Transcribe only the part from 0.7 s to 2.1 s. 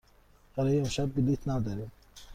امشب بلیط نداریم.